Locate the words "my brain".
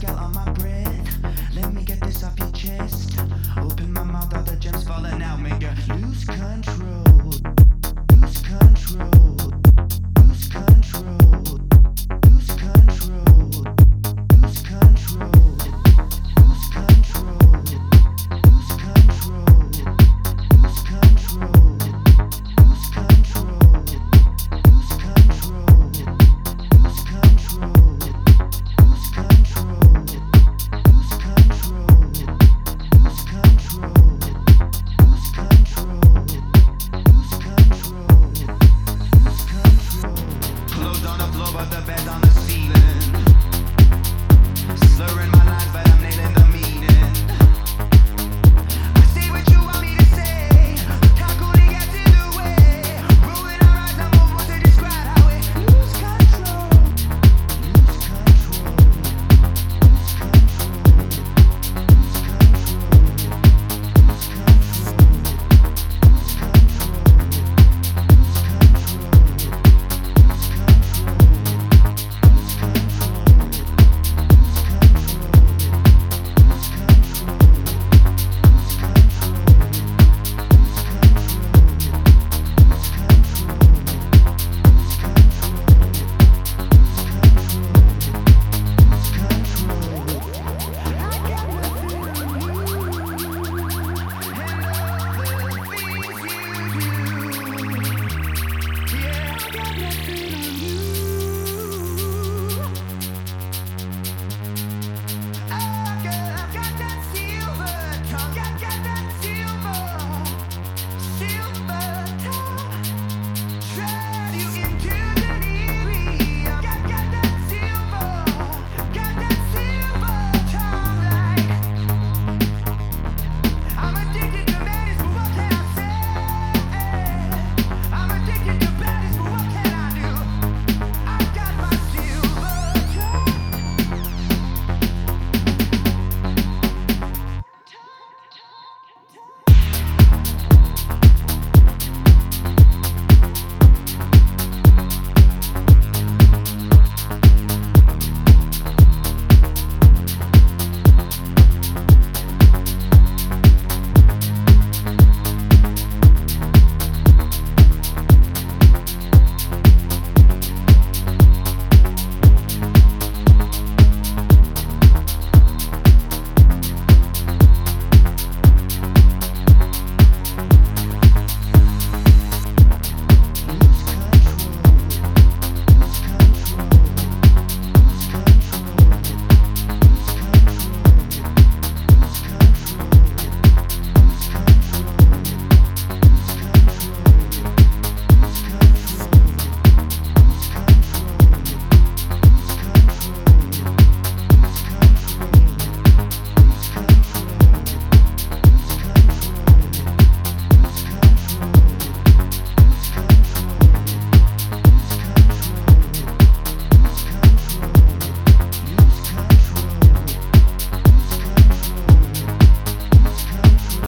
0.32-0.91